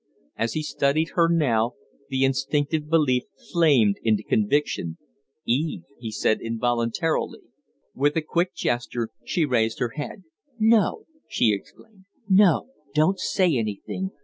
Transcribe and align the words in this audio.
As 0.35 0.53
he 0.53 0.63
studied 0.63 1.09
her 1.13 1.29
now, 1.29 1.73
the 2.09 2.25
instinctive 2.25 2.89
belief 2.89 3.21
flamed 3.51 3.97
into 4.01 4.23
conviction. 4.23 4.97
"Eve!" 5.45 5.83
he 5.99 6.09
said 6.09 6.39
involuntarily. 6.41 7.41
With 7.93 8.15
a 8.17 8.23
quick 8.23 8.55
gesture 8.55 9.09
she 9.23 9.45
raised 9.45 9.77
her 9.77 9.89
head. 9.89 10.23
"No!" 10.57 11.03
she 11.29 11.53
exclaimed. 11.53 12.05
"No; 12.27 12.69
don't 12.95 13.19
say 13.19 13.55
anything! 13.55 14.09